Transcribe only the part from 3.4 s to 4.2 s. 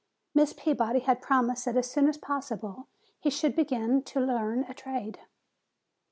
begin to